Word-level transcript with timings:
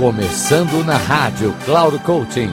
Começando 0.00 0.82
na 0.86 0.96
rádio 0.96 1.54
Cloud 1.66 1.98
Coaching. 2.04 2.48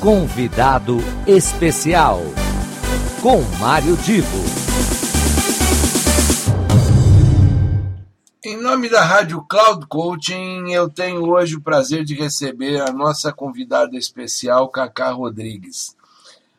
Convidado 0.00 0.96
especial 1.26 2.22
com 3.20 3.42
Mário 3.60 3.94
Divo. 3.98 4.38
Em 8.42 8.56
nome 8.62 8.88
da 8.88 9.04
rádio 9.04 9.42
Cloud 9.46 9.86
Coaching, 9.86 10.70
eu 10.72 10.88
tenho 10.88 11.28
hoje 11.30 11.56
o 11.56 11.60
prazer 11.60 12.04
de 12.04 12.14
receber 12.14 12.80
a 12.80 12.90
nossa 12.90 13.30
convidada 13.30 13.94
especial, 13.94 14.70
Cacá 14.70 15.10
Rodrigues. 15.12 15.94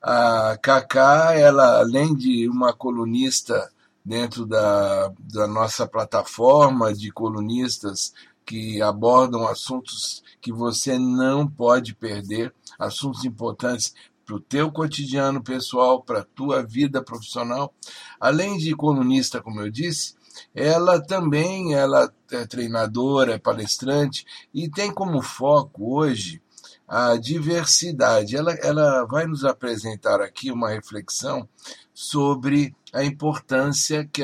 A 0.00 0.56
Cacá, 0.62 1.32
ela 1.34 1.80
além 1.80 2.14
de 2.14 2.48
uma 2.48 2.72
colunista 2.72 3.68
dentro 4.04 4.46
da, 4.46 5.10
da 5.18 5.48
nossa 5.48 5.84
plataforma 5.84 6.94
de 6.94 7.10
colunistas 7.10 8.12
que 8.46 8.80
abordam 8.80 9.46
assuntos 9.46 10.22
que 10.40 10.52
você 10.52 10.96
não 10.98 11.46
pode 11.46 11.94
perder, 11.94 12.54
assuntos 12.78 13.24
importantes 13.24 13.92
para 14.24 14.38
teu 14.48 14.70
cotidiano 14.72 15.42
pessoal, 15.42 16.02
para 16.02 16.24
tua 16.24 16.62
vida 16.64 17.02
profissional. 17.02 17.74
Além 18.20 18.56
de 18.56 18.74
colunista, 18.74 19.42
como 19.42 19.60
eu 19.60 19.68
disse, 19.70 20.14
ela 20.54 21.00
também 21.04 21.74
ela 21.74 22.12
é 22.30 22.46
treinadora, 22.46 23.34
é 23.34 23.38
palestrante 23.38 24.24
e 24.54 24.70
tem 24.70 24.92
como 24.94 25.20
foco 25.22 25.96
hoje 25.96 26.40
a 26.86 27.16
diversidade. 27.16 28.36
Ela, 28.36 28.52
ela 28.62 29.04
vai 29.06 29.26
nos 29.26 29.44
apresentar 29.44 30.20
aqui 30.20 30.52
uma 30.52 30.70
reflexão 30.70 31.48
sobre 31.92 32.76
a 32.92 33.02
importância 33.04 34.08
que, 34.12 34.22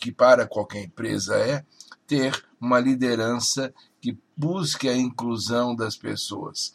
que 0.00 0.10
para 0.10 0.44
qualquer 0.46 0.82
empresa 0.84 1.36
é 1.36 1.64
ter 2.06 2.44
uma 2.64 2.80
liderança 2.80 3.72
que 4.00 4.16
busque 4.36 4.88
a 4.88 4.96
inclusão 4.96 5.76
das 5.76 5.96
pessoas. 5.96 6.74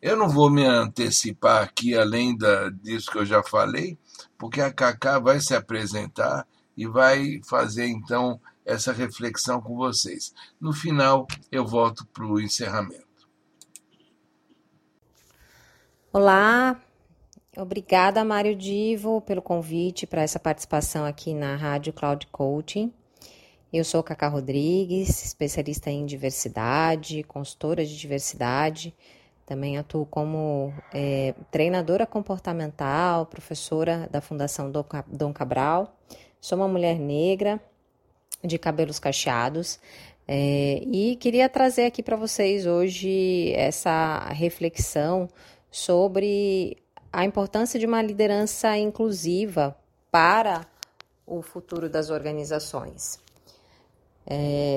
Eu 0.00 0.16
não 0.16 0.28
vou 0.28 0.50
me 0.50 0.64
antecipar 0.64 1.62
aqui 1.62 1.94
além 1.96 2.36
disso 2.82 3.10
que 3.10 3.18
eu 3.18 3.26
já 3.26 3.42
falei, 3.42 3.98
porque 4.38 4.60
a 4.60 4.72
Cacá 4.72 5.18
vai 5.18 5.38
se 5.40 5.54
apresentar 5.54 6.46
e 6.76 6.86
vai 6.86 7.40
fazer 7.46 7.86
então 7.86 8.40
essa 8.64 8.92
reflexão 8.92 9.60
com 9.60 9.76
vocês. 9.76 10.32
No 10.60 10.72
final, 10.72 11.26
eu 11.50 11.66
volto 11.66 12.06
para 12.06 12.24
o 12.24 12.40
encerramento. 12.40 13.06
Olá, 16.12 16.80
obrigada 17.56 18.24
Mário 18.24 18.56
Divo 18.56 19.20
pelo 19.22 19.42
convite 19.42 20.06
para 20.06 20.22
essa 20.22 20.38
participação 20.38 21.04
aqui 21.04 21.34
na 21.34 21.54
Rádio 21.56 21.92
Cloud 21.92 22.26
Eu 23.70 23.84
sou 23.84 24.02
Cacá 24.02 24.28
Rodrigues, 24.28 25.22
especialista 25.22 25.90
em 25.90 26.06
diversidade, 26.06 27.22
consultora 27.24 27.84
de 27.84 27.98
diversidade. 27.98 28.94
Também 29.44 29.76
atu 29.76 30.06
como 30.10 30.72
treinadora 31.50 32.06
comportamental, 32.06 33.26
professora 33.26 34.08
da 34.10 34.22
Fundação 34.22 34.70
d 34.70 34.78
Cabral. 35.34 35.94
Sou 36.40 36.56
uma 36.56 36.68
mulher 36.68 36.98
negra, 36.98 37.60
de 38.42 38.58
cabelos 38.58 38.98
cacheados, 38.98 39.78
e 40.26 41.18
queria 41.20 41.46
trazer 41.46 41.84
aqui 41.84 42.02
para 42.02 42.16
vocês 42.16 42.64
hoje 42.66 43.52
essa 43.54 44.20
reflexão 44.30 45.28
sobre 45.70 46.78
a 47.12 47.22
importância 47.22 47.78
de 47.78 47.84
uma 47.84 48.00
liderança 48.00 48.78
inclusiva 48.78 49.76
para 50.10 50.66
o 51.26 51.42
futuro 51.42 51.90
das 51.90 52.08
organizações. 52.08 53.18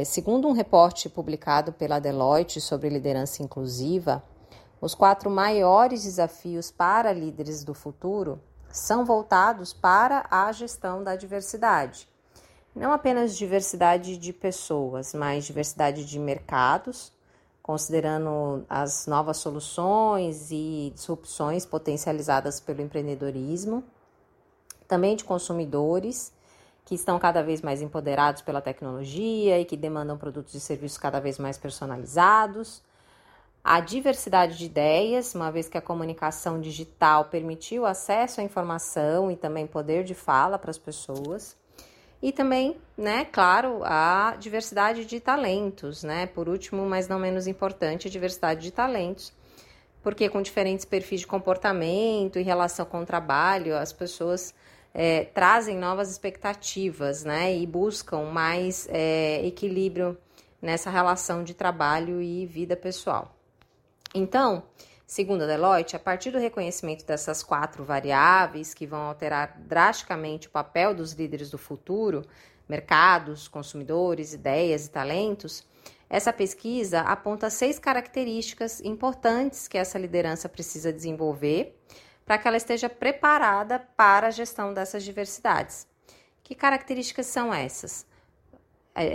segundo 0.06 0.48
um 0.48 0.52
reporte 0.54 1.10
publicado 1.10 1.74
pela 1.74 2.00
Deloitte 2.00 2.62
sobre 2.62 2.90
liderança 2.90 3.44
inclusiva, 3.44 4.24
os 4.80 4.96
quatro 4.96 5.30
maiores 5.30 6.04
desafios 6.04 6.72
para 6.72 7.12
líderes 7.12 7.64
do 7.64 7.74
futuro 7.74 8.40
são 8.72 9.06
voltados 9.06 9.74
para 9.74 10.26
a 10.32 10.52
gestão 10.54 11.04
da 11.04 11.16
diversidade. 11.16 12.08
Não 12.74 12.94
apenas 12.94 13.36
diversidade 13.38 14.18
de 14.18 14.32
pessoas, 14.32 15.14
mas 15.14 15.44
diversidade 15.44 16.06
de 16.06 16.18
mercados, 16.18 17.12
considerando 17.62 18.66
as 18.70 19.06
novas 19.08 19.38
soluções 19.38 20.50
e 20.52 20.92
disrupções 20.96 21.66
potencializadas 21.66 22.62
pelo 22.62 22.82
empreendedorismo, 22.82 23.84
também 24.88 25.18
de 25.18 25.26
consumidores 25.26 26.32
que 26.86 26.96
estão 26.96 27.18
cada 27.20 27.44
vez 27.44 27.62
mais 27.62 27.82
empoderados 27.82 28.42
pela 28.42 28.62
tecnologia 28.62 29.60
e 29.60 29.66
que 29.66 29.78
demandam 29.78 30.18
produtos 30.18 30.54
e 30.54 30.60
serviços 30.60 30.98
cada 30.98 31.20
vez 31.20 31.38
mais 31.38 31.58
personalizados. 31.58 32.82
A 33.64 33.80
diversidade 33.80 34.58
de 34.58 34.66
idéias 34.66 35.36
uma 35.36 35.52
vez 35.52 35.70
que 35.70 35.78
a 35.78 35.82
comunicação 35.82 36.60
digital 36.60 37.26
permitiu 37.26 37.86
acesso 37.86 38.42
à 38.42 38.44
informação 38.44 39.30
e 39.30 39.36
também 39.36 39.68
poder 39.68 40.04
de 40.04 40.16
fala 40.16 40.58
para 40.58 40.72
as 40.72 40.78
pessoas. 40.80 41.56
E 42.24 42.32
também, 42.32 42.78
claro, 43.32 43.82
a 43.84 44.36
diversidade 44.40 45.06
de 45.06 45.20
talentos, 45.20 46.04
né? 46.04 46.28
Por 46.28 46.48
último, 46.50 46.86
mas 46.88 47.08
não 47.08 47.18
menos 47.20 47.48
importante, 47.48 48.08
a 48.08 48.12
diversidade 48.12 48.62
de 48.62 48.70
talentos, 48.72 49.34
porque 50.04 50.30
com 50.30 50.40
diferentes 50.42 50.86
perfis 50.86 51.22
de 51.22 51.28
comportamento 51.28 52.38
em 52.38 52.44
relação 52.44 52.86
com 52.86 53.02
o 53.02 53.06
trabalho, 53.06 53.76
as 53.76 53.92
pessoas 53.94 54.54
trazem 55.34 55.78
novas 55.78 56.12
expectativas, 56.12 57.24
E 57.26 57.66
buscam 57.66 58.26
mais 58.26 58.88
é, 58.90 59.46
equilíbrio 59.46 60.18
nessa 60.62 60.90
relação 60.90 61.44
de 61.44 61.54
trabalho 61.54 62.22
e 62.22 62.46
vida 62.46 62.76
pessoal. 62.76 63.34
Então, 64.14 64.64
segundo 65.08 65.44
a 65.44 65.48
Deloitte, 65.48 65.96
a 65.96 66.00
partir 66.00 66.30
do 66.32 66.38
reconhecimento 66.38 67.06
dessas 67.06 67.42
quatro 67.42 67.84
variáveis 67.86 68.74
que 68.74 68.86
vão 68.86 69.02
alterar 69.04 69.58
drasticamente 69.62 70.48
o 70.48 70.52
papel 70.52 70.94
dos 70.94 71.14
líderes 71.14 71.50
do 71.50 71.58
futuro, 71.58 72.24
mercados, 72.68 73.48
consumidores, 73.48 74.34
ideias 74.34 74.86
e 74.86 74.90
talentos, 74.92 75.66
essa 76.10 76.32
pesquisa 76.34 77.00
aponta 77.02 77.50
seis 77.50 77.80
características 77.80 78.82
importantes 78.82 79.68
que 79.70 79.78
essa 79.78 79.98
liderança 79.98 80.48
precisa 80.50 80.92
desenvolver 80.92 81.78
para 82.32 82.38
que 82.38 82.48
ela 82.48 82.56
esteja 82.56 82.88
preparada 82.88 83.78
para 83.98 84.28
a 84.28 84.32
gestão 84.32 84.74
dessas 84.74 85.04
diversidades. 85.04 85.86
Que 86.42 86.56
características 86.56 87.26
são 87.26 87.54
essas? 87.54 88.06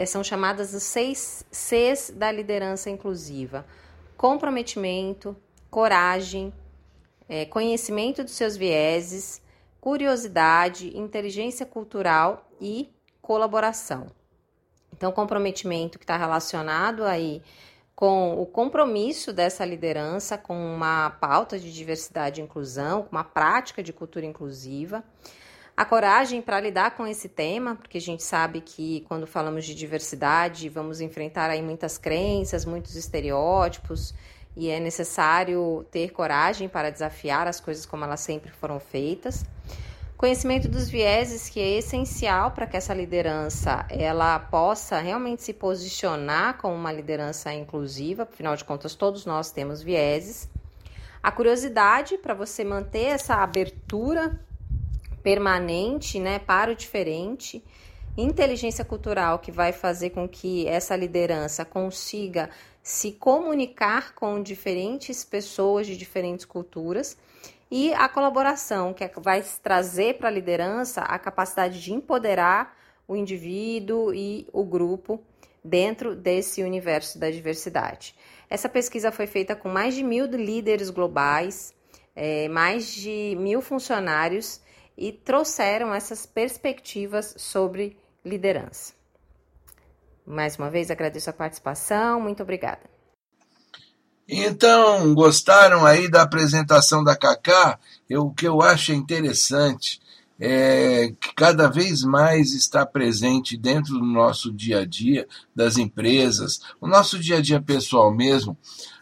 são 0.06 0.22
chamadas 0.25 0.72
os 0.75 0.82
Cs 0.82 2.10
da 2.15 2.31
liderança 2.31 2.91
inclusiva: 2.91 3.65
comprometimento, 4.19 5.34
coragem, 5.71 6.53
conhecimento 7.49 8.22
dos 8.22 8.34
seus 8.34 8.54
vieses, 8.54 9.41
curiosidade, 9.81 10.94
inteligência 10.94 11.65
cultural 11.65 12.47
e 12.60 12.91
colaboração. 13.22 14.09
Então, 14.93 15.10
comprometimento 15.10 15.97
que 15.98 16.04
está 16.04 16.19
relacionado 16.19 17.03
com 17.96 18.38
o 18.38 18.44
compromisso 18.44 19.32
dessa 19.32 19.64
liderança 19.64 20.36
com 20.36 20.54
uma 20.54 21.08
pauta 21.18 21.58
de 21.58 21.72
diversidade 21.72 22.42
e 22.42 22.44
inclusão, 22.44 23.04
com 23.04 23.10
uma 23.12 23.24
prática 23.24 23.82
de 23.82 23.90
cultura 23.90 24.26
inclusiva, 24.26 25.02
a 25.74 25.82
coragem 25.82 26.42
para 26.42 26.60
lidar 26.60 26.94
com 26.94 27.06
esse 27.06 27.26
tema, 27.26 27.74
porque 27.74 27.96
a 27.96 28.00
gente 28.00 28.22
sabe 28.22 28.60
que 28.60 29.00
quando 29.08 29.26
falamos 29.26 29.64
de 29.64 29.74
diversidade, 29.74 30.68
vamos 30.68 31.00
enfrentar 31.00 31.48
aí 31.48 31.62
muitas 31.62 31.96
crenças, 31.96 32.66
muitos 32.66 32.96
estereótipos, 32.96 34.14
e 34.54 34.68
é 34.68 34.78
necessário 34.78 35.86
ter 35.90 36.10
coragem 36.12 36.68
para 36.68 36.90
desafiar 36.90 37.46
as 37.48 37.60
coisas 37.60 37.86
como 37.86 38.04
elas 38.04 38.20
sempre 38.20 38.50
foram 38.50 38.78
feitas. 38.78 39.44
Conhecimento 40.16 40.66
dos 40.66 40.88
vieses 40.88 41.50
que 41.50 41.60
é 41.60 41.77
essencial 41.77 42.53
para 42.53 42.66
que 42.66 42.75
essa 42.77 42.94
liderança 42.94 43.84
ela 43.91 44.38
possa 44.38 44.98
realmente 44.98 45.42
se 45.42 45.53
posicionar 45.53 46.57
com 46.57 46.74
uma 46.74 46.91
liderança 46.91 47.53
inclusiva, 47.53 48.24
final 48.24 48.57
de 48.57 48.65
contas 48.65 48.95
todos 48.95 49.27
nós 49.27 49.51
temos 49.51 49.83
vieses. 49.83 50.48
A 51.22 51.30
curiosidade 51.30 52.16
para 52.16 52.33
você 52.33 52.65
manter 52.65 53.09
essa 53.09 53.34
abertura 53.34 54.41
permanente, 55.22 56.19
paro 56.21 56.45
para 56.47 56.72
o 56.72 56.74
diferente. 56.74 57.62
Inteligência 58.16 58.86
cultural 58.86 59.39
que 59.39 59.53
vai 59.53 59.71
fazer 59.72 60.09
com 60.10 60.27
que 60.27 60.66
essa 60.66 60.97
liderança 60.97 61.62
consiga 61.62 62.48
se 62.88 63.10
comunicar 63.10 64.15
com 64.15 64.41
diferentes 64.41 65.24
pessoas 65.24 65.88
de 65.88 65.97
diferentes 65.97 66.44
culturas 66.47 67.18
e 67.68 67.92
a 67.92 68.09
colaboração, 68.09 68.94
que 68.94 69.04
vai 69.16 69.42
trazer 69.60 70.18
para 70.18 70.28
a 70.28 70.30
liderança 70.30 71.00
a 71.00 71.18
capacidade 71.18 71.83
de 71.83 71.92
empoderar 71.92 72.78
o 73.09 73.16
indivíduo 73.16 74.15
e 74.15 74.47
o 74.53 74.62
grupo 74.62 75.21
dentro 75.65 76.15
desse 76.15 76.62
universo 76.62 77.18
da 77.18 77.28
diversidade. 77.28 78.15
Essa 78.48 78.68
pesquisa 78.68 79.10
foi 79.10 79.27
feita 79.27 79.56
com 79.56 79.68
mais 79.68 79.97
de 79.97 80.04
mil 80.04 80.24
líderes 80.27 80.88
globais, 80.88 81.74
mais 82.53 82.86
de 82.94 83.34
mil 83.36 83.60
funcionários 83.60 84.60
e 84.97 85.10
trouxeram 85.12 85.92
essas 85.92 86.24
perspectivas 86.24 87.34
sobre 87.36 87.97
liderança. 88.24 88.94
Mais 90.26 90.56
uma 90.56 90.68
vez 90.68 90.90
agradeço 90.90 91.30
a 91.30 91.32
participação, 91.32 92.20
muito 92.20 92.42
obrigada. 92.42 92.80
Então, 94.28 95.14
gostaram 95.14 95.86
aí 95.86 96.10
da 96.10 96.22
apresentação 96.22 97.04
da 97.04 97.14
Cacá? 97.16 97.78
o 98.18 98.32
que 98.32 98.46
eu 98.46 98.60
acho 98.60 98.92
interessante 98.92 100.00
é 100.38 101.12
que 101.20 101.32
cada 101.34 101.68
vez 101.68 102.02
mais 102.02 102.52
está 102.52 102.84
presente 102.84 103.56
dentro 103.56 103.94
do 103.98 104.04
nosso 104.04 104.52
dia 104.52 104.80
a 104.80 104.84
dia, 104.84 105.26
das 105.54 105.78
empresas, 105.78 106.60
o 106.80 106.88
nosso 106.88 107.20
dia 107.20 107.36
a 107.36 107.40
dia 107.40 107.62
pessoal 107.62 108.12
mesmo, 108.12 108.56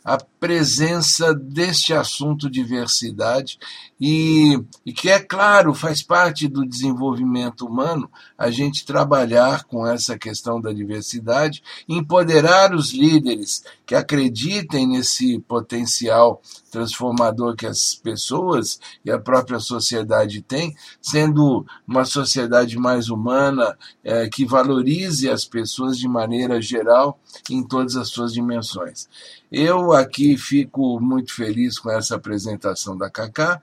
a 0.05 0.19
presença 0.39 1.35
deste 1.35 1.95
assunto 1.95 2.51
diversidade 2.51 3.59
e, 3.99 4.63
e, 4.85 4.93
que, 4.93 5.09
é 5.09 5.19
claro, 5.19 5.73
faz 5.73 6.03
parte 6.03 6.47
do 6.47 6.67
desenvolvimento 6.67 7.65
humano 7.65 8.11
a 8.37 8.51
gente 8.51 8.85
trabalhar 8.85 9.65
com 9.65 9.87
essa 9.87 10.19
questão 10.19 10.61
da 10.61 10.73
diversidade, 10.75 11.63
empoderar 11.89 12.75
os 12.75 12.93
líderes 12.93 13.65
que 13.87 13.95
acreditem 13.95 14.87
nesse 14.89 15.39
potencial 15.41 16.43
transformador 16.71 17.55
que 17.57 17.67
as 17.67 17.95
pessoas 17.95 18.79
e 19.05 19.11
a 19.11 19.19
própria 19.19 19.59
sociedade 19.61 20.43
têm, 20.43 20.75
sendo 21.01 21.65
uma 21.89 22.05
sociedade 22.05 22.77
mais 22.77 23.09
humana, 23.09 23.79
eh, 24.03 24.29
que 24.29 24.45
valorize 24.45 25.31
as 25.31 25.45
pessoas 25.45 25.97
de 25.97 26.09
maneira 26.09 26.61
geral 26.61 27.19
em 27.49 27.63
todas 27.63 27.95
as 27.95 28.09
suas 28.09 28.33
dimensões. 28.33 29.09
Eu 29.53 29.94
aqui 29.95 30.37
fico 30.37 31.01
muito 31.01 31.33
feliz 31.35 31.79
com 31.79 31.91
essa 31.91 32.17
apresentação 32.17 32.97
da 32.97 33.09
Cacá. 33.11 33.61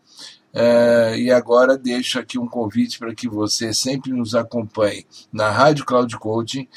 e 1.18 1.30
agora 1.31 1.78
deixo 1.78 2.19
aqui 2.19 2.39
um 2.39 2.48
convite 2.48 2.98
para 2.98 3.13
que 3.13 3.28
você 3.28 3.74
sempre 3.74 4.12
nos 4.12 4.33
acompanhe 4.33 5.06
na 5.31 5.50
Rádio 5.50 5.86
Cloud 5.86 6.16
Coaching, 6.18 6.68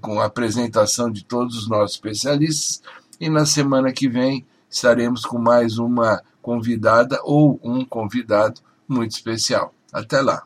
com 0.00 0.20
a 0.20 0.26
apresentação 0.26 1.10
de 1.10 1.24
todos 1.24 1.56
os 1.58 1.68
nossos 1.68 1.92
especialistas. 1.96 2.82
E 3.20 3.28
na 3.28 3.44
semana 3.44 3.92
que 3.92 4.08
vem 4.08 4.46
estaremos 4.70 5.22
com 5.26 5.38
mais 5.38 5.78
uma 5.78 6.22
convidada 6.40 7.20
ou 7.22 7.60
um 7.62 7.84
convidado 7.84 8.60
muito 8.88 9.12
especial. 9.12 9.74
Até 9.92 10.20
lá. 10.22 10.42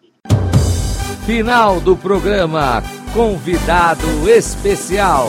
Final 1.24 1.80
do 1.80 1.96
programa 1.96 2.82
Convidado 3.14 4.28
Especial. 4.28 5.28